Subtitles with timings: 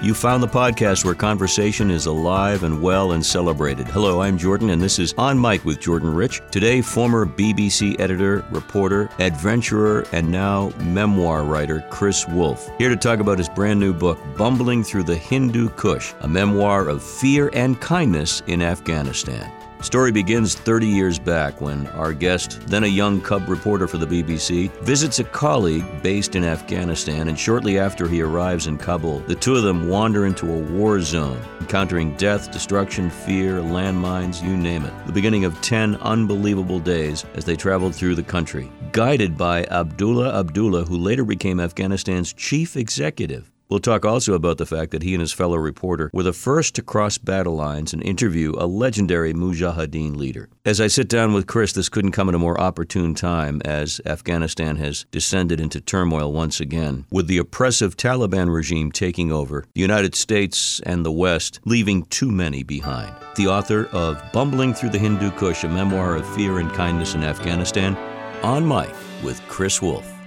[0.00, 3.88] You found the podcast where conversation is alive and well and celebrated.
[3.88, 6.40] Hello, I'm Jordan, and this is On Mic with Jordan Rich.
[6.52, 12.70] Today, former BBC editor, reporter, adventurer, and now memoir writer Chris Woolf.
[12.78, 16.88] Here to talk about his brand new book, Bumbling Through the Hindu Kush, a memoir
[16.88, 19.57] of fear and kindness in Afghanistan.
[19.80, 24.06] Story begins 30 years back when our guest, then a young cub reporter for the
[24.06, 29.36] BBC, visits a colleague based in Afghanistan, and shortly after he arrives in Kabul, the
[29.36, 34.84] two of them wander into a war zone, encountering death, destruction, fear, landmines, you name
[34.84, 34.92] it.
[35.06, 40.40] The beginning of 10 unbelievable days as they traveled through the country, guided by Abdullah
[40.40, 43.48] Abdullah, who later became Afghanistan's chief executive.
[43.68, 46.74] We'll talk also about the fact that he and his fellow reporter were the first
[46.76, 50.48] to cross battle lines and interview a legendary Mujahideen leader.
[50.64, 54.00] As I sit down with Chris, this couldn't come at a more opportune time as
[54.06, 59.82] Afghanistan has descended into turmoil once again, with the oppressive Taliban regime taking over, the
[59.82, 63.14] United States and the West leaving too many behind.
[63.36, 67.22] The author of Bumbling Through the Hindu Kush, a memoir of fear and kindness in
[67.22, 67.96] Afghanistan,
[68.42, 70.17] on mic with Chris Woolf.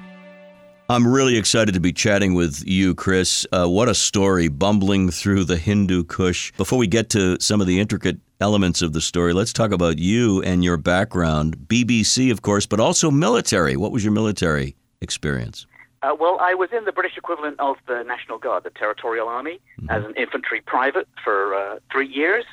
[0.92, 3.48] I'm really excited to be chatting with you, Chris.
[3.54, 6.52] Uh, what a story, bumbling through the Hindu Kush.
[6.58, 10.00] Before we get to some of the intricate elements of the story, let's talk about
[10.00, 11.56] you and your background.
[11.68, 13.78] BBC, of course, but also military.
[13.78, 15.66] What was your military experience?
[16.04, 19.62] Uh, well, I was in the British equivalent of the National Guard, the Territorial Army,
[19.80, 19.90] mm-hmm.
[19.90, 22.44] as an infantry private for uh, three years,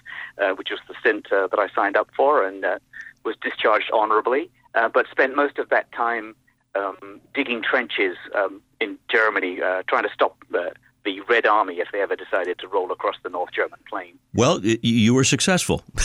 [0.41, 2.79] uh, which was the stint uh, that I signed up for and uh,
[3.25, 6.37] was discharged honorably, uh, but spent most of that time
[6.75, 10.73] um, digging trenches um, in Germany, uh, trying to stop the,
[11.05, 14.19] the Red Army if they ever decided to roll across the North German plain.
[14.35, 15.83] Well, you were successful.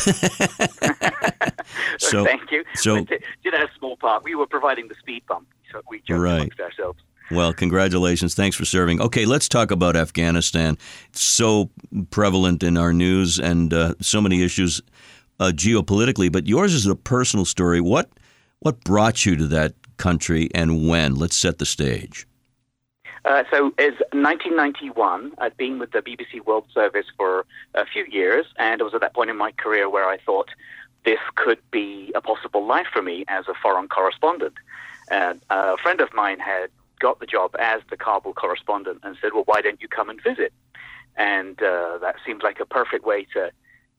[1.98, 2.64] so, Thank you.
[2.76, 4.24] So, but, did a small part.
[4.24, 6.36] We were providing the speed bump, so we joked right.
[6.36, 7.00] amongst ourselves.
[7.32, 8.36] Well, congratulations.
[8.36, 9.02] Thanks for serving.
[9.02, 10.78] Okay, let's talk about Afghanistan.
[11.10, 11.70] It's so
[12.12, 14.82] prevalent in our news and uh, so many issues
[15.40, 17.82] uh, geopolitically, but yours is a personal story.
[17.82, 18.10] What
[18.60, 21.16] what brought you to that country and when?
[21.16, 22.28] Let's set the stage.
[23.26, 28.46] Uh, so, as 1991, I'd been with the BBC World Service for a few years,
[28.58, 30.50] and it was at that point in my career where I thought
[31.06, 34.56] this could be a possible life for me as a foreign correspondent.
[35.10, 39.32] And a friend of mine had got the job as the Kabul correspondent and said,
[39.34, 40.54] Well, why don't you come and visit?
[41.16, 43.52] And uh, that seemed like a perfect way to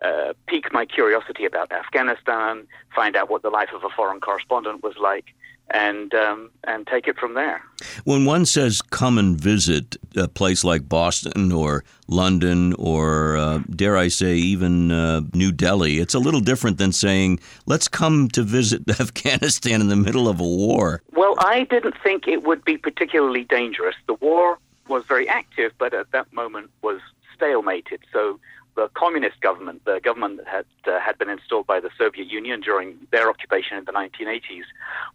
[0.03, 4.83] uh, pique my curiosity about Afghanistan, find out what the life of a foreign correspondent
[4.83, 5.27] was like,
[5.71, 7.63] and um, and take it from there.
[8.05, 13.97] When one says come and visit a place like Boston or London or uh, dare
[13.97, 18.43] I say even uh, New Delhi, it's a little different than saying let's come to
[18.43, 21.03] visit Afghanistan in the middle of a war.
[21.13, 23.97] Well, I didn't think it would be particularly dangerous.
[24.07, 24.59] The war
[24.89, 27.01] was very active, but at that moment was
[27.37, 28.01] stalemated.
[28.13, 28.39] So
[28.77, 32.61] the communist government, the government that had uh, had been installed by the Soviet Union
[32.61, 34.65] during their occupation in the 1980s,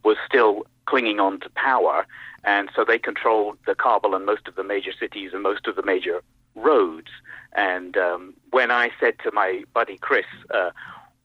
[0.04, 2.06] was still clinging on to power,
[2.44, 5.76] and so they controlled the Kabul and most of the major cities and most of
[5.76, 6.22] the major
[6.56, 7.10] roads.
[7.54, 10.72] And um, when I said to my buddy Chris, uh,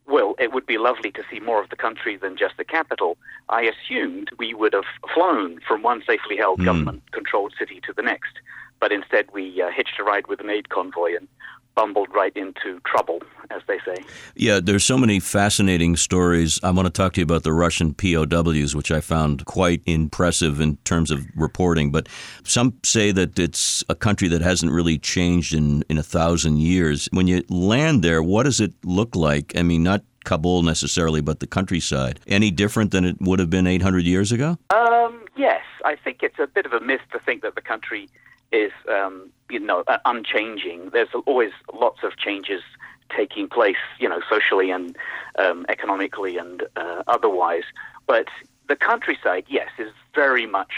[0.06, 3.16] well, it would be lovely to see more of the country than just the capital.
[3.48, 4.84] I assumed we would have
[5.14, 6.66] flown from one safely held mm.
[6.66, 8.34] government controlled city to the next.
[8.80, 11.28] But instead, we uh, hitched a ride with an aid convoy and
[11.74, 13.20] bumbled right into trouble,
[13.50, 13.96] as they say.
[14.34, 16.60] Yeah, there's so many fascinating stories.
[16.62, 20.60] I want to talk to you about the Russian POWs, which I found quite impressive
[20.60, 21.90] in terms of reporting.
[21.90, 22.08] But
[22.44, 27.08] some say that it's a country that hasn't really changed in, in a thousand years.
[27.12, 29.52] When you land there, what does it look like?
[29.56, 32.18] I mean, not Kabul necessarily, but the countryside.
[32.26, 34.58] Any different than it would have been 800 years ago?
[34.70, 35.60] Um, yes.
[35.84, 38.08] I think it's a bit of a myth to think that the country
[38.52, 40.90] is um, you know uh, unchanging.
[40.92, 42.62] There's always lots of changes
[43.14, 44.96] taking place, you know, socially and
[45.38, 47.64] um, economically and uh, otherwise.
[48.06, 48.28] But
[48.68, 50.72] the countryside, yes, is very much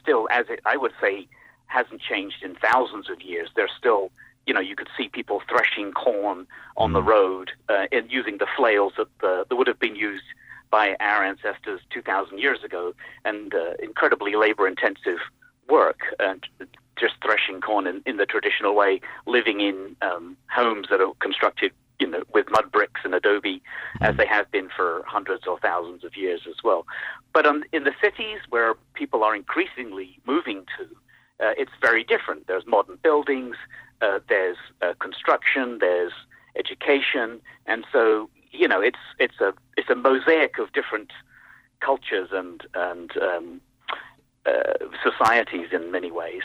[0.00, 1.28] still as it, I would say,
[1.66, 3.50] hasn't changed in thousands of years.
[3.54, 4.10] There's still
[4.48, 6.46] you know, you could see people threshing corn
[6.78, 6.94] on mm.
[6.94, 10.24] the road uh, and using the flails that, uh, that would have been used
[10.70, 12.94] by our ancestors 2,000 years ago,
[13.26, 15.18] and uh, incredibly labor-intensive
[15.68, 16.00] work.
[16.18, 16.46] And
[16.98, 21.72] just threshing corn in, in the traditional way, living in um, homes that are constructed
[21.98, 23.60] you know, with mud bricks and adobe,
[24.00, 26.86] as they have been for hundreds or thousands of years as well.
[27.32, 30.84] But um, in the cities where people are increasingly moving to,
[31.44, 32.46] uh, it's very different.
[32.46, 33.56] There's modern buildings,
[34.00, 36.12] uh, there's uh, construction, there's
[36.56, 41.10] education, and so you know, it's it's a it's a mosaic of different
[41.80, 43.60] cultures and and um,
[44.46, 46.42] uh, societies in many ways.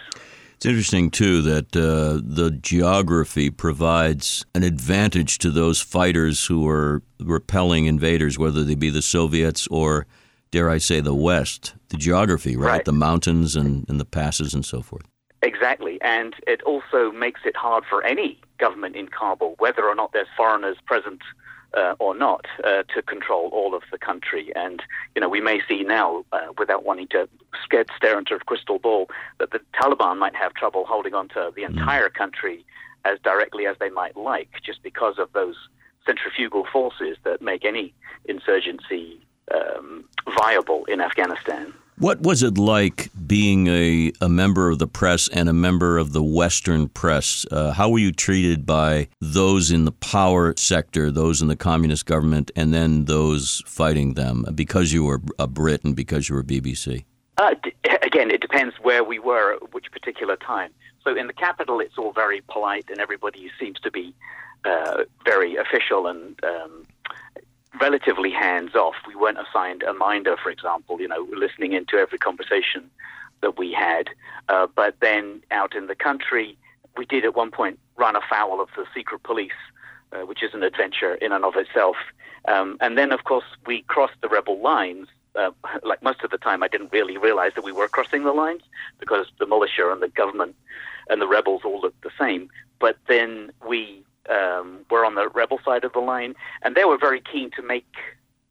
[0.64, 7.02] It's interesting, too, that uh, the geography provides an advantage to those fighters who are
[7.20, 10.08] repelling invaders, whether they be the Soviets or,
[10.52, 11.76] dare I say, the West.
[11.90, 12.70] The geography, right?
[12.70, 12.86] Right.
[12.86, 15.04] The mountains and, and the passes and so forth.
[15.42, 20.14] Exactly, and it also makes it hard for any government in Kabul, whether or not
[20.14, 21.20] there's foreigners present
[21.78, 24.52] uh, or not, uh, to control all of the country.
[24.56, 24.82] And
[25.16, 27.28] you know, we may see now, uh, without wanting to
[27.64, 29.10] scare, stare into a crystal ball,
[29.40, 32.66] that the Taliban might have trouble holding on to the entire country
[33.06, 35.56] as directly as they might like, just because of those
[36.06, 37.94] centrifugal forces that make any
[38.26, 39.20] insurgency
[39.54, 40.06] um,
[40.38, 41.74] viable in Afghanistan.
[42.00, 46.12] What was it like being a, a member of the press and a member of
[46.12, 47.46] the Western press?
[47.52, 52.08] Uh, how were you treated by those in the power sector, those in the communist
[52.08, 56.44] government, and then those fighting them because you were a Brit and because you were
[56.44, 57.06] BBC?
[57.38, 60.72] Uh, d- again, it depends where we were at which particular time.
[61.04, 64.16] So in the capital, it's all very polite, and everybody seems to be
[64.66, 66.86] uh, very official and um,
[67.80, 68.96] relatively hands off.
[69.08, 72.90] We weren't assigned a minder, for example, you know, listening into every conversation
[73.42, 74.10] that we had.
[74.50, 76.58] Uh, but then out in the country,
[76.98, 79.52] we did at one point run afoul of the secret police,
[80.12, 81.96] uh, which is an adventure in and of itself.
[82.48, 85.08] Um, and then, of course, we crossed the rebel lines.
[85.36, 85.52] Uh,
[85.84, 88.62] like most of the time, I didn't really realize that we were crossing the lines
[89.00, 90.56] because the militia and the government
[91.10, 92.50] and the rebels all looked the same.
[92.80, 96.98] But then we um, were on the rebel side of the line, and they were
[96.98, 97.88] very keen to make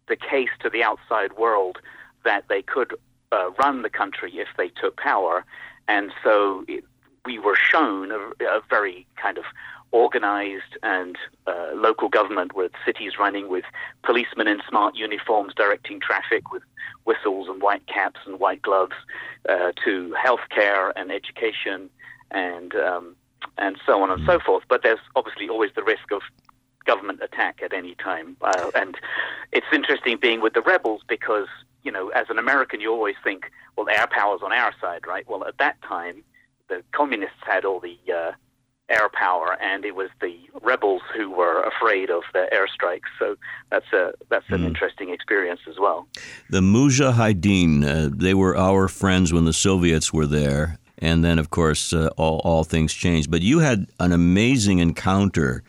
[0.09, 1.79] the case to the outside world
[2.25, 2.95] that they could
[3.33, 5.45] uh, run the country if they took power.
[5.89, 6.85] And so it,
[7.25, 9.45] we were shown a, a very kind of
[9.93, 11.17] organized and
[11.47, 13.65] uh, local government with cities running with
[14.03, 16.63] policemen in smart uniforms directing traffic with
[17.05, 18.95] whistles and white caps and white gloves
[19.49, 21.91] uh, to healthcare and education
[22.31, 23.15] and um,
[23.59, 24.65] and so on and so forth.
[24.69, 26.23] But there's obviously always the risk of
[26.85, 28.37] government attack at any time.
[28.41, 28.97] Uh, and
[29.53, 31.47] it's interesting being with the rebels because,
[31.83, 35.29] you know, as an American, you always think, well, air power's on our side, right?
[35.29, 36.23] Well, at that time,
[36.69, 38.33] the communists had all the uh,
[38.89, 43.11] air power, and it was the rebels who were afraid of the airstrikes.
[43.19, 43.37] So
[43.71, 46.07] that's a that's an interesting experience as well.
[46.51, 50.79] The Mujahideen, uh, they were our friends when the Soviets were there.
[51.03, 53.29] And then, of course, uh, all, all things changed.
[53.29, 55.65] But you had an amazing encounter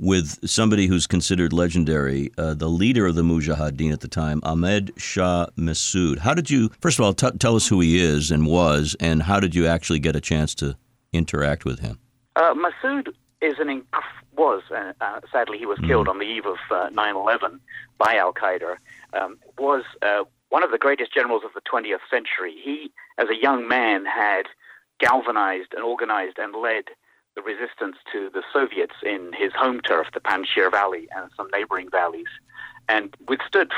[0.00, 4.92] with somebody who's considered legendary, uh, the leader of the Mujahideen at the time, Ahmed
[4.96, 6.18] Shah Massoud.
[6.20, 9.22] How did you, first of all, t- tell us who he is and was, and
[9.22, 10.74] how did you actually get a chance to
[11.12, 11.98] interact with him?
[12.36, 13.08] Uh, Massoud
[13.42, 14.02] is an inc-
[14.36, 17.58] was uh, uh, sadly he was killed on the eve of uh, 9/11
[17.98, 18.76] by Al Qaeda.
[19.12, 22.54] Um, was uh, one of the greatest generals of the 20th century.
[22.62, 24.44] He, as a young man, had
[24.98, 26.84] galvanized and organized and led
[27.34, 31.88] the resistance to the Soviets in his home turf, the Panjshir Valley, and some neighboring
[31.90, 32.26] valleys,
[32.88, 33.70] and withstood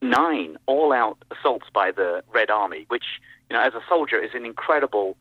[0.00, 4.46] nine all-out assaults by the Red Army, which, you know, as a soldier, is an
[4.46, 5.16] incredible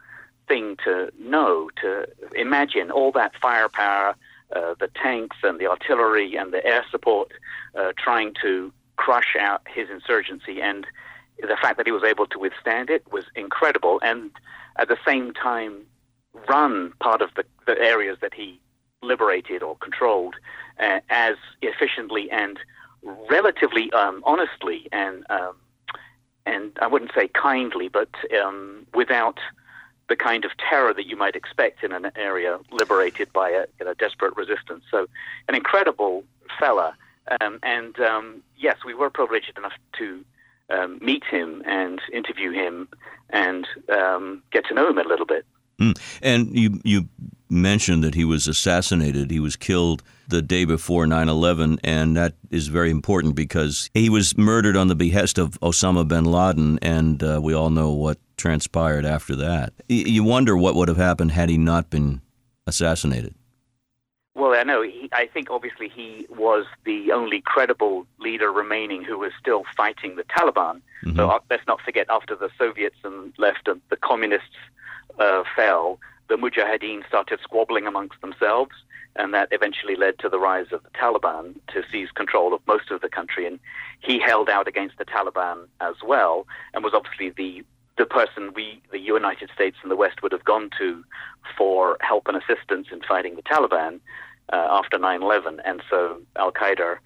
[0.47, 2.05] thing to know, to
[2.35, 4.15] imagine all that firepower,
[4.55, 7.31] uh, the tanks and the artillery and the air support,
[7.75, 10.85] uh, trying to crush out his insurgency, and
[11.39, 14.31] the fact that he was able to withstand it was incredible, and
[14.77, 15.81] at the same time
[16.49, 18.59] run part of the, the areas that he
[19.01, 20.35] liberated or controlled
[20.79, 22.57] uh, as efficiently and
[23.29, 25.55] relatively um, honestly and um,
[26.45, 28.09] and I wouldn't say kindly, but
[28.43, 29.39] um, without
[30.09, 33.85] the kind of terror that you might expect in an area liberated by a, you
[33.85, 34.83] know, desperate resistance.
[34.91, 35.07] So,
[35.47, 36.23] an incredible
[36.59, 36.95] fella.
[37.39, 40.25] Um, and um, yes, we were privileged enough to
[40.73, 42.87] um, meet him and interview him
[43.29, 45.45] and um, get to know him a little bit.
[45.79, 45.99] Mm.
[46.21, 47.09] And you you
[47.49, 49.31] mentioned that he was assassinated.
[49.31, 54.37] He was killed the day before 9/11, and that is very important because he was
[54.37, 59.05] murdered on the behest of Osama bin Laden, and uh, we all know what transpired
[59.05, 59.73] after that.
[59.89, 62.21] Y- you wonder what would have happened had he not been
[62.67, 63.35] assassinated.
[64.35, 64.81] Well, I know.
[64.81, 70.15] He, I think obviously he was the only credible leader remaining who was still fighting
[70.15, 70.81] the Taliban.
[71.05, 71.15] Mm-hmm.
[71.17, 74.55] So uh, let's not forget, after the Soviets and left, and the communists
[75.19, 75.99] uh, fell,
[76.29, 78.71] the Mujahideen started squabbling amongst themselves,
[79.15, 82.89] and that eventually led to the rise of the Taliban to seize control of most
[82.89, 83.45] of the country.
[83.45, 83.59] And
[83.99, 87.63] he held out against the Taliban as well, and was obviously the
[87.97, 91.03] the person we, the United States and the West, would have gone to
[91.57, 93.99] for help and assistance in fighting the Taliban
[94.51, 95.59] uh, after 9/11.
[95.65, 96.97] And so Al Qaeda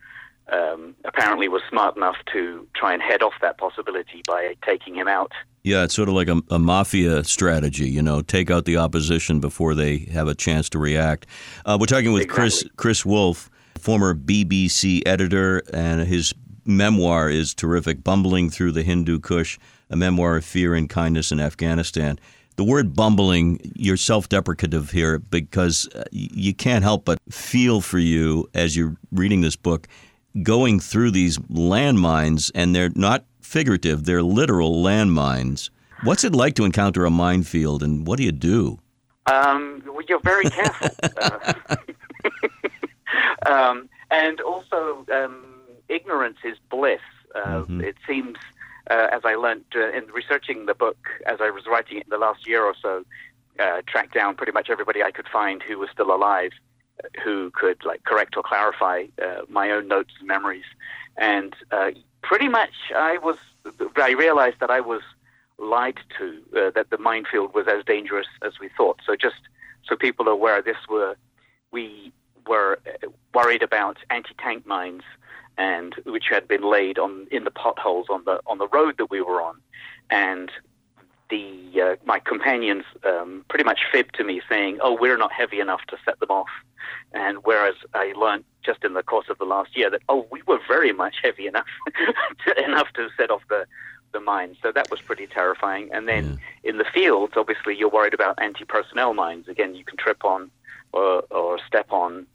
[0.51, 5.07] um, apparently was smart enough to try and head off that possibility by taking him
[5.07, 5.31] out
[5.63, 9.41] Yeah, it's sort of like a, a, mafia strategy, you know, take out the opposition
[9.41, 11.25] before they have a chance to react.
[11.65, 12.43] Uh, we're talking with exactly.
[12.43, 16.33] Chris Chris Woolf, former BBC editor, and his
[16.65, 19.57] memoir is terrific, Bumbling Through the Hindu Kush,
[19.89, 22.19] a memoir of fear and kindness in Afghanistan.
[22.55, 27.99] The word bumbling, you're self deprecative here because uh, you can't help but feel for
[27.99, 29.87] you as you're reading this book
[30.43, 35.69] going through these landmines, and they're not figurative, they're literal landmines.
[36.03, 38.79] What's it like to encounter a minefield, and what do you do?
[39.25, 40.89] Um, well, you're very careful.
[41.21, 41.53] uh,
[43.45, 45.45] um, and also, um,
[45.89, 46.99] ignorance is bliss.
[47.35, 47.81] Uh, mm-hmm.
[47.81, 48.37] It seems,
[48.89, 52.09] uh, as I learned uh, in researching the book, as I was writing it in
[52.09, 53.03] the last year or so,
[53.59, 56.51] uh, tracked down pretty much everybody I could find who was still alive
[57.23, 60.65] who could like correct or clarify uh, my own notes and memories.
[61.17, 61.91] And uh,
[62.21, 63.37] pretty much, I was
[63.95, 65.01] I realized that I was
[65.57, 68.99] lied to uh, that the minefield was as dangerous as we thought.
[69.05, 69.41] So just
[69.87, 71.15] so people are aware, this were
[71.71, 72.11] we
[72.47, 75.03] were uh, worried about anti-tank mines
[75.57, 79.09] and which had been laid on in the potholes on the on the road that
[79.09, 79.55] we were on,
[80.09, 80.51] and
[81.29, 85.59] the uh, my companions um, pretty much fibbed to me, saying, "Oh, we're not heavy
[85.59, 86.49] enough to set them off."
[87.13, 90.41] And whereas I learned just in the course of the last year that, oh, we
[90.43, 91.65] were very much heavy enough
[92.45, 93.65] to, enough to set off the
[94.13, 94.57] the mines.
[94.61, 95.89] So that was pretty terrifying.
[95.91, 96.69] And then yeah.
[96.69, 99.47] in the fields, obviously, you're worried about anti-personnel mines.
[99.47, 100.49] Again, you can trip on
[100.93, 102.25] or, or step on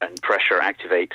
[0.00, 1.12] and pressure activate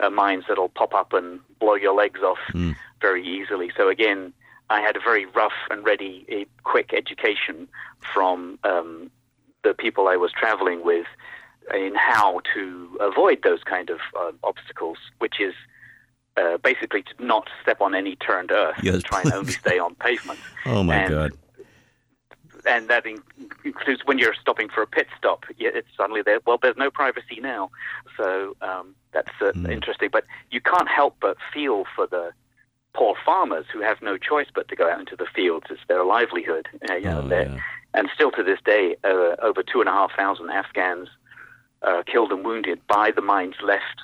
[0.00, 2.76] uh, mines that'll pop up and blow your legs off mm.
[3.00, 3.70] very easily.
[3.76, 4.32] So again,
[4.70, 7.68] I had a very rough and ready, a quick education
[8.14, 9.10] from um,
[9.64, 11.06] the people I was traveling with
[11.74, 15.54] in how to avoid those kind of uh, obstacles, which is
[16.36, 19.78] uh, basically to not step on any turned earth yes, and try and only stay
[19.78, 20.38] on pavement.
[20.66, 21.32] Oh my and, God!
[22.66, 23.06] And that
[23.64, 25.44] includes when you're stopping for a pit stop.
[25.58, 26.40] It's suddenly there.
[26.46, 27.70] Well, there's no privacy now,
[28.16, 29.70] so um, that's uh, mm.
[29.70, 30.08] interesting.
[30.12, 32.32] But you can't help but feel for the
[32.94, 35.66] poor farmers who have no choice but to go out into the fields.
[35.70, 36.68] It's their livelihood.
[36.90, 37.60] Uh, you know, oh, yeah.
[37.94, 41.08] And still to this day, uh, over two and a half thousand Afghans
[41.82, 44.02] uh, killed and wounded by the mines left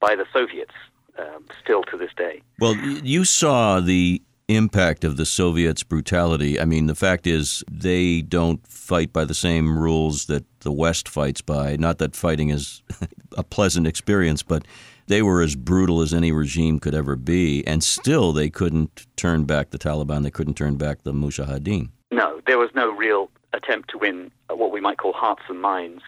[0.00, 0.74] by the Soviets.
[1.18, 2.40] Um, still to this day.
[2.58, 6.60] Well, you saw the impact of the Soviets' brutality.
[6.60, 11.08] I mean, the fact is, they don't fight by the same rules that the West
[11.08, 11.76] fights by.
[11.76, 12.82] Not that fighting is
[13.36, 14.66] a pleasant experience, but
[15.06, 19.44] they were as brutal as any regime could ever be, and still they couldn't turn
[19.44, 20.22] back the Taliban.
[20.22, 21.90] They couldn't turn back the Mujahideen.
[22.10, 26.02] No, there was no real attempt to win what we might call hearts and minds.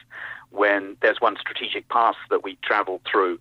[0.50, 3.40] When there's one strategic pass that we traveled through,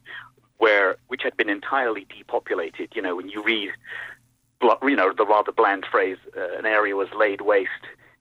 [0.57, 2.89] where which had been entirely depopulated.
[2.95, 3.71] You know, when you read,
[4.61, 7.71] you know, the rather bland phrase, uh, "an area was laid waste."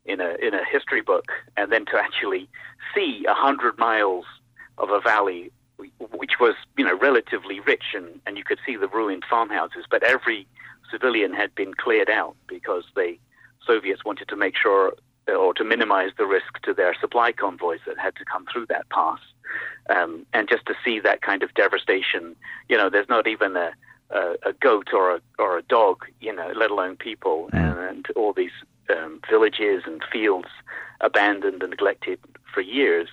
[0.05, 2.49] in a in a history book, and then to actually
[2.93, 4.25] see a hundred miles
[4.79, 5.53] of a valley
[6.11, 10.03] which was you know relatively rich and, and you could see the ruined farmhouses, but
[10.03, 10.47] every
[10.91, 13.17] civilian had been cleared out because the
[13.67, 14.93] Soviets wanted to make sure
[15.29, 18.89] or to minimize the risk to their supply convoys that had to come through that
[18.91, 19.21] pass.
[19.89, 22.35] Um, and just to see that kind of devastation,
[22.69, 23.73] you know, there's not even a,
[24.13, 27.59] a, a goat or a, or a dog, you know, let alone people, mm.
[27.59, 28.53] and, and all these
[28.91, 30.49] um, villages and fields
[31.01, 32.19] abandoned and neglected
[32.53, 33.09] for years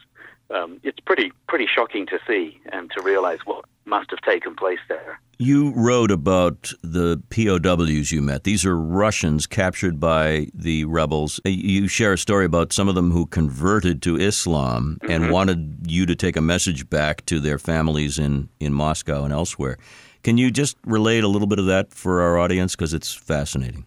[0.52, 4.80] um, it's pretty pretty shocking to see and to realize what must have taken place
[4.88, 5.20] there.
[5.38, 8.44] You wrote about the POWs you met.
[8.44, 11.40] These are Russians captured by the rebels.
[11.46, 15.12] You share a story about some of them who converted to Islam mm-hmm.
[15.12, 19.32] and wanted you to take a message back to their families in, in Moscow and
[19.32, 19.78] elsewhere.
[20.24, 23.86] Can you just relate a little bit of that for our audience because it's fascinating?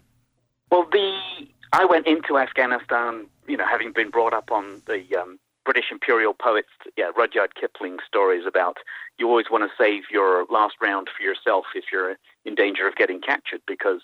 [0.70, 5.38] Well, the I went into Afghanistan, you know, having been brought up on the um,
[5.64, 8.78] British imperial poets, yeah, Rudyard Kipling stories about
[9.18, 12.96] you always want to save your last round for yourself if you're in danger of
[12.96, 14.00] getting captured because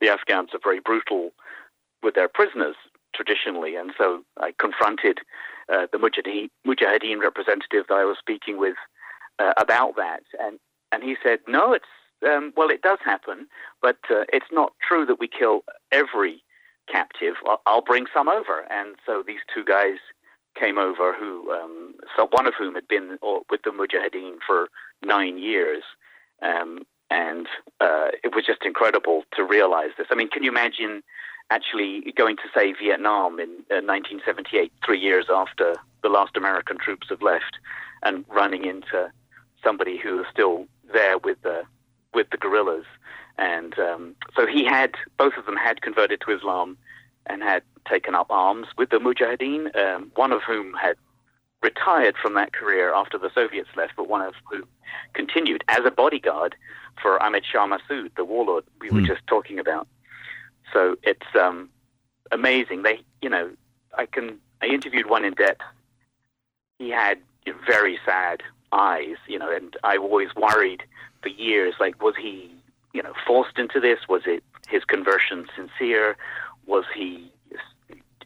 [0.00, 1.32] the Afghans are very brutal
[2.02, 2.76] with their prisoners
[3.14, 3.76] traditionally.
[3.76, 5.18] And so I confronted
[5.72, 8.76] uh, the Mujahideen, representative that I was speaking with
[9.38, 10.22] uh, about that.
[10.40, 10.58] And,
[10.92, 11.86] and he said, no, it's,
[12.26, 13.48] um, well, it does happen,
[13.80, 16.42] but uh, it's not true that we kill every
[16.90, 17.34] captive.
[17.46, 18.64] I'll, I'll bring some over.
[18.70, 19.96] And so these two guys
[20.58, 23.18] came over, who um, so one of whom had been
[23.50, 24.68] with the Mujahideen for
[25.02, 25.82] nine years,
[26.42, 26.80] um,
[27.10, 27.46] and
[27.80, 30.08] uh, it was just incredible to realize this.
[30.10, 31.02] I mean, can you imagine
[31.50, 37.08] actually going to say Vietnam in uh, 1978, three years after the last American troops
[37.10, 37.58] have left,
[38.02, 39.10] and running into
[39.62, 41.62] somebody who is still there with the
[42.14, 42.84] with the guerrillas,
[43.38, 46.76] and um, so he had both of them had converted to Islam
[47.26, 50.96] and had taken up arms with the Mujahideen, um, one of whom had
[51.62, 54.64] retired from that career after the Soviets left, but one of whom
[55.14, 56.56] continued as a bodyguard
[57.00, 59.06] for Ahmed Shah Massoud, the warlord we were hmm.
[59.06, 59.86] just talking about.
[60.72, 61.70] So it's um,
[62.30, 62.82] amazing.
[62.82, 63.50] They, you know,
[63.96, 64.38] I can.
[64.60, 65.62] I interviewed one in depth.
[66.78, 67.18] He had
[67.66, 68.42] very sad
[68.72, 70.82] eyes, you know, and I always worried
[71.22, 72.50] for years, like, was he,
[72.92, 74.00] you know, forced into this?
[74.08, 76.16] Was it his conversion sincere?
[76.66, 77.30] Was he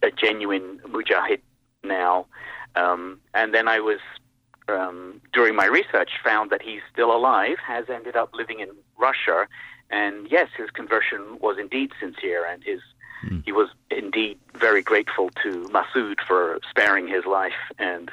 [0.02, 1.40] a genuine mujahid
[1.84, 2.26] now?
[2.74, 4.00] Um, and then I was,
[4.68, 9.46] um, during my research, found that he's still alive, has ended up living in Russia,
[9.90, 12.80] and yes, his conversion was indeed sincere, and his
[13.24, 13.42] mm.
[13.44, 18.10] he was indeed very grateful to Massoud for sparing his life and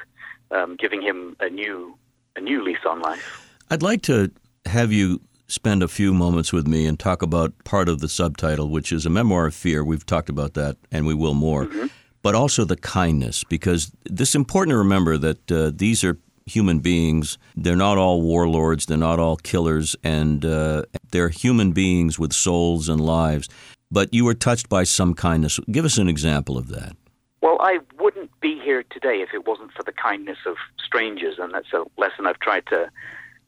[0.51, 1.97] um, giving him a new
[2.35, 3.49] a new lease on life.
[3.69, 4.31] I'd like to
[4.65, 8.69] have you spend a few moments with me and talk about part of the subtitle,
[8.69, 9.83] which is a memoir of fear.
[9.83, 11.65] We've talked about that, and we will more.
[11.65, 11.87] Mm-hmm.
[12.21, 16.79] But also the kindness, because this is important to remember that uh, these are human
[16.79, 17.37] beings.
[17.55, 22.89] They're not all warlords, they're not all killers, and uh, they're human beings with souls
[22.89, 23.49] and lives.
[23.91, 25.59] But you were touched by some kindness.
[25.71, 26.95] Give us an example of that.
[27.43, 31.53] Well, I wouldn't be here today if it wasn't for the kindness of strangers, and
[31.53, 32.89] that's a lesson I've tried to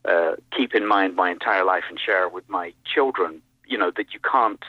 [0.04, 3.42] uh, keep in mind my entire life and share with my children.
[3.66, 4.62] You know that you can't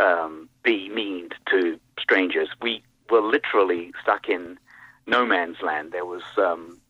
[0.00, 2.48] um, be mean to strangers.
[2.62, 4.58] We were literally stuck in
[5.06, 5.92] no man's land.
[5.92, 6.80] There was um,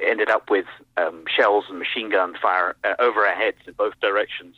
[0.00, 0.66] ended up with
[0.98, 4.54] um, shells and machine gun fire uh, over our heads in both directions,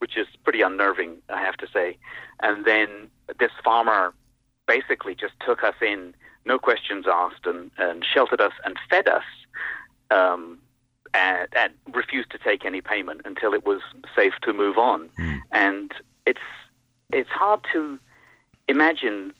[0.00, 1.96] which is pretty unnerving, I have to say.
[2.42, 3.08] And then
[3.40, 4.12] this farmer
[4.66, 9.24] basically just took us in, no questions asked, and, and sheltered us and fed us.
[10.10, 10.58] Um,
[11.14, 13.80] and, and, refused to take any payment until it was
[14.14, 15.08] safe to move on.
[15.18, 15.40] Mm.
[15.50, 15.92] And
[16.26, 16.40] it's
[17.10, 17.98] it's hard to
[18.68, 19.32] imagine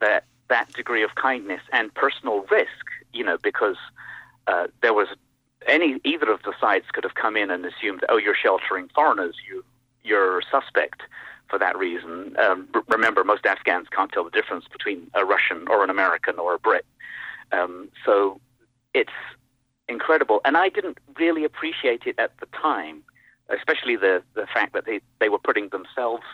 [0.00, 3.76] that that degree of kindness and personal risk, you know, because
[4.46, 5.08] uh, there was
[5.66, 9.36] any either of the sides could have come in and assumed, oh, you're sheltering foreigners,
[9.48, 9.64] you
[10.04, 11.02] you're suspect
[11.52, 12.34] for that reason.
[12.38, 16.54] Um, remember, most Afghans can't tell the difference between a Russian or an American or
[16.54, 16.86] a Brit.
[17.52, 18.40] Um, so
[18.94, 19.12] it's
[19.86, 23.02] incredible, and I didn't really appreciate it at the time,
[23.50, 26.24] especially the the fact that they they were putting themselves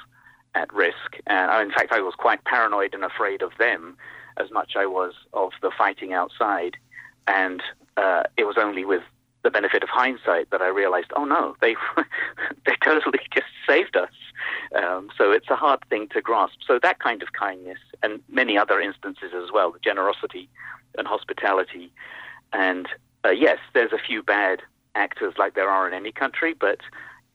[0.55, 1.17] at risk.
[1.27, 3.97] And in fact, I was quite paranoid and afraid of them
[4.37, 6.77] as much I was of the fighting outside.
[7.27, 7.61] And
[7.97, 9.03] uh, it was only with
[9.43, 11.75] the benefit of hindsight that I realized, oh no, they
[12.67, 14.15] they totally just saved us.
[14.75, 16.59] Um, so it's a hard thing to grasp.
[16.67, 20.49] So that kind of kindness, and many other instances as well, the generosity
[20.97, 21.93] and hospitality,
[22.53, 22.89] and
[23.25, 24.63] uh, yes, there's a few bad
[24.95, 26.81] actors like there are in any country, but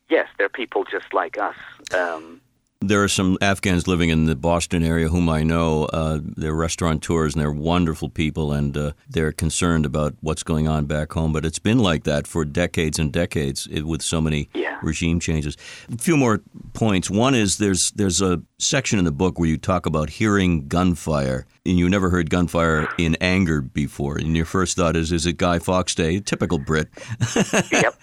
[0.10, 1.58] yes, they're people just like us.
[1.94, 2.42] Um,
[2.88, 5.86] there are some Afghans living in the Boston area whom I know.
[5.86, 10.86] Uh, they're restaurateurs and they're wonderful people, and uh, they're concerned about what's going on
[10.86, 11.34] back home.
[11.34, 14.78] But it's been like that for decades and decades with so many yeah.
[14.82, 15.58] regime changes.
[15.92, 16.42] A few more
[16.74, 17.10] points.
[17.10, 21.46] One is there's there's a section in the book where you talk about hearing gunfire,
[21.66, 24.18] and you never heard gunfire in anger before.
[24.18, 26.20] And your first thought is, is it Guy Fawkes Day?
[26.20, 26.90] Typical Brit.
[27.72, 27.96] yep.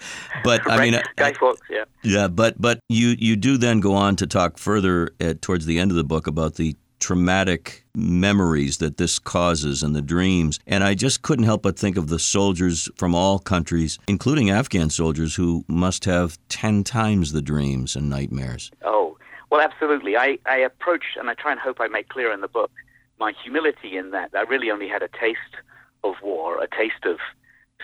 [0.43, 1.61] But I mean, Guy Fawkes.
[1.69, 1.85] Yeah.
[2.03, 5.77] Yeah, but but you you do then go on to talk further at, towards the
[5.77, 10.59] end of the book about the traumatic memories that this causes and the dreams.
[10.67, 14.89] And I just couldn't help but think of the soldiers from all countries, including Afghan
[14.91, 18.71] soldiers, who must have 10 times the dreams and nightmares.
[18.85, 19.17] Oh,
[19.49, 20.15] well, absolutely.
[20.15, 22.71] I, I approach, and I try and hope I make clear in the book,
[23.21, 25.55] my humility in that I really only had a taste
[26.03, 27.19] of war, a taste of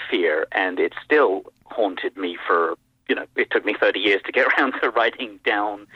[0.10, 2.76] fear, and it still haunted me for
[3.08, 5.88] you know, it took me 30 years to get around to writing down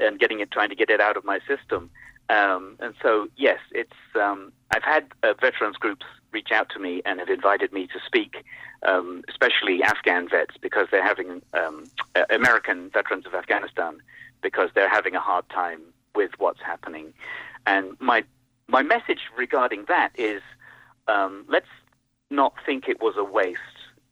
[0.00, 1.90] and getting it, trying to get it out of my system.
[2.30, 4.00] Um, and so, yes, it's.
[4.14, 7.98] Um, I've had uh, veterans groups reach out to me and have invited me to
[8.04, 8.44] speak,
[8.84, 13.98] um, especially Afghan vets, because they're having um, uh, American veterans of Afghanistan,
[14.42, 15.80] because they're having a hard time
[16.14, 17.12] with what's happening.
[17.66, 18.24] And my
[18.68, 20.42] my message regarding that is,
[21.08, 21.66] um, let's
[22.30, 23.60] not think it was a waste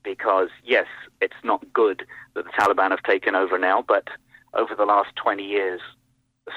[0.02, 0.86] because, yes,
[1.20, 4.08] it's not good that the Taliban have taken over now, but
[4.52, 5.80] over the last 20 years,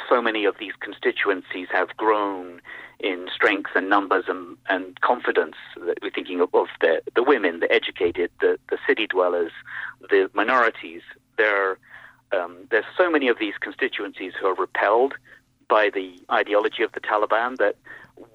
[0.09, 2.61] so many of these constituencies have grown
[2.99, 5.55] in strength and numbers and, and confidence.
[5.77, 6.49] We're thinking of,
[6.81, 9.51] the, the women, the educated, the, the city dwellers,
[10.09, 11.01] the minorities.
[11.37, 11.77] There,
[12.31, 15.13] um, there's so many of these constituencies who are repelled
[15.69, 17.75] by the ideology of the Taliban that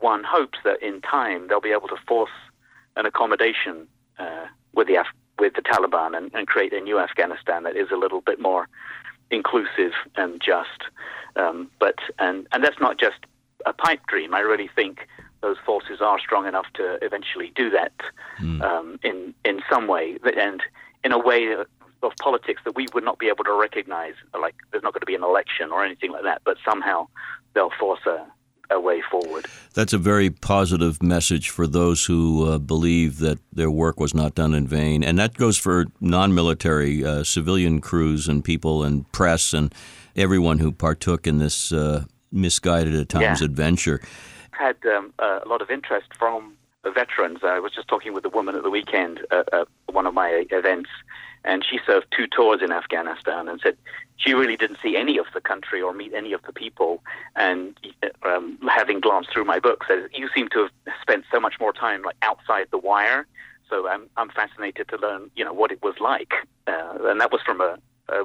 [0.01, 2.31] one hopes that in time they'll be able to force
[2.97, 3.87] an accommodation
[4.19, 5.07] uh, with the Af-
[5.39, 8.69] with the Taliban and, and, create a new Afghanistan that is a little bit more
[9.31, 10.83] inclusive and just.
[11.37, 13.19] Um, but and and that's not just
[13.67, 14.35] a pipe dream.
[14.35, 15.09] I really think
[15.41, 17.93] those forces are strong enough to eventually do that
[18.39, 18.63] mm.
[18.63, 20.63] um, in in some way, and
[21.03, 21.57] in a way
[22.03, 24.15] of politics that we would not be able to recognize.
[24.39, 27.09] Like there's not going to be an election or anything like that, but somehow
[27.55, 28.27] they'll force a,
[28.71, 29.47] a way forward.
[29.75, 34.35] That's a very positive message for those who uh, believe that their work was not
[34.35, 39.53] done in vain, and that goes for non-military uh, civilian crews and people and press
[39.53, 39.75] and
[40.17, 43.47] everyone who partook in this uh, misguided at times yeah.
[43.47, 44.01] adventure.
[44.51, 47.41] Had um, a lot of interest from veterans.
[47.43, 50.45] I was just talking with a woman at the weekend at, at one of my
[50.51, 50.91] events,
[51.45, 53.77] and she served two tours in Afghanistan and said
[54.17, 57.03] she really didn't see any of the country or meet any of the people.
[57.35, 57.77] And
[58.23, 61.73] um, having glanced through my book, says you seem to have spent so much more
[61.73, 63.27] time like outside the wire.
[63.69, 66.33] So I'm I'm fascinated to learn, you know, what it was like,
[66.67, 67.79] uh, and that was from a,
[68.09, 68.25] a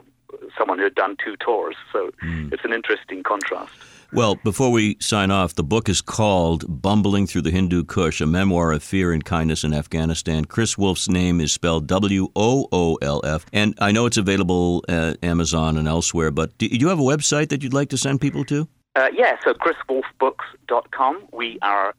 [0.58, 1.76] someone who had done two tours.
[1.94, 2.52] So mm.
[2.52, 3.72] it's an interesting contrast.
[4.14, 8.26] Well, before we sign off, the book is called Bumbling Through the Hindu Kush, a
[8.26, 10.46] memoir of fear and kindness in Afghanistan.
[10.46, 13.46] Chris Woolf's name is spelled W O O L F.
[13.52, 17.50] And I know it's available at Amazon and elsewhere, but do you have a website
[17.50, 18.66] that you'd like to send people to?
[18.96, 21.28] Uh, yeah, so chriswoolfbooks.com.
[21.34, 21.94] We are,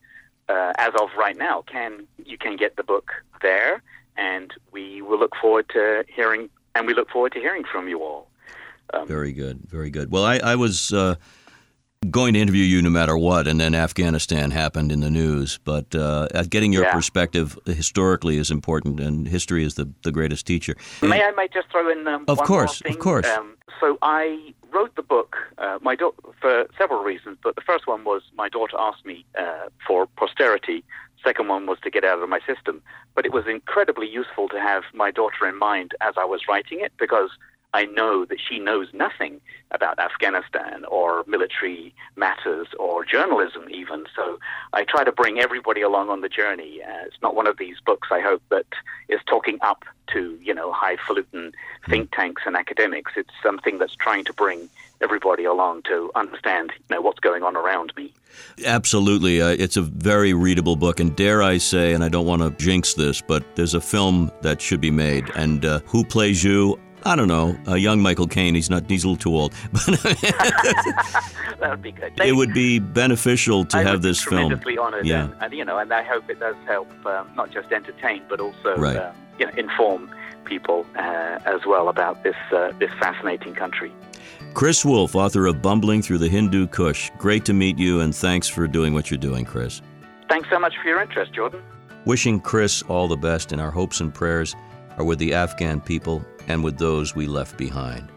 [0.49, 3.83] uh, as of right now, can you can get the book there,
[4.17, 8.03] and we will look forward to hearing, and we look forward to hearing from you
[8.03, 8.31] all.
[8.95, 10.11] Um, very good, very good.
[10.11, 10.91] Well, I, I was.
[10.91, 11.17] Uh,
[12.11, 15.59] going to interview you no matter what, and then Afghanistan happened in the news.
[15.65, 16.93] But uh, getting your yeah.
[16.93, 20.77] perspective historically is important, and history is the, the greatest teacher.
[21.03, 22.81] May I might just throw in um, of course?
[22.83, 27.55] Of course, um, so I wrote the book uh, my do- for several reasons, but
[27.57, 30.85] the first one was my daughter asked me uh, for posterity.
[31.25, 32.81] Second one was to get out of my system.
[33.17, 36.79] But it was incredibly useful to have my daughter in mind as I was writing
[36.81, 37.31] it because
[37.75, 44.07] I know that she knows nothing about Afghanistan or military matters or journalism, even.
[44.17, 44.39] So
[44.73, 46.81] I try to bring everybody along on the journey.
[46.83, 48.67] Uh, it's not one of these books, I hope, that
[49.09, 51.53] is talking up to, you know, highfalutin
[51.89, 53.13] think tanks and academics.
[53.17, 54.71] It's something that's trying to bring
[55.03, 58.15] everybody along to understand, you know, what's going on around me.
[58.65, 59.43] Absolutely.
[59.43, 61.01] Uh, it's a very readable book.
[61.01, 64.33] And dare I say, and I don't want to jinx this, but there's a film
[64.41, 65.31] that should be made.
[65.35, 66.79] And uh, who plays you?
[67.05, 68.55] I don't know, a young Michael Caine.
[68.55, 68.89] He's not.
[68.89, 69.53] He's a little too old.
[69.73, 72.13] that would be good.
[72.21, 74.49] It would be beneficial to I have this film.
[74.49, 75.25] Tremendously honored, yeah.
[75.25, 78.41] And, and, you know, and I hope it does help um, not just entertain, but
[78.41, 78.97] also right.
[78.97, 80.11] um, you know, inform
[80.45, 83.93] people uh, as well about this uh, this fascinating country.
[84.55, 87.11] Chris Woolf, author of Bumbling Through the Hindu Kush.
[87.19, 89.83] Great to meet you, and thanks for doing what you're doing, Chris.
[90.29, 91.63] Thanks so much for your interest, Jordan.
[92.05, 94.57] Wishing Chris all the best, and our hopes and prayers
[94.97, 98.11] are with the Afghan people and with those we left behind.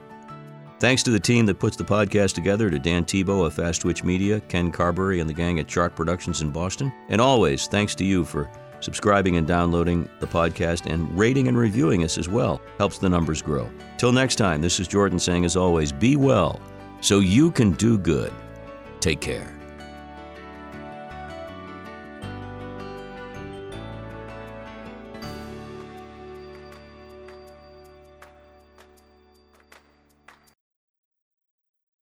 [0.79, 4.03] Thanks to the team that puts the podcast together, to Dan Tebow of Fast Twitch
[4.03, 6.91] Media, Ken Carberry, and the gang at Chart Productions in Boston.
[7.09, 12.03] And always, thanks to you for subscribing and downloading the podcast and rating and reviewing
[12.03, 12.59] us as well.
[12.79, 13.69] Helps the numbers grow.
[13.97, 16.59] Till next time, this is Jordan saying, as always, be well
[16.99, 18.33] so you can do good.
[18.99, 19.60] Take care.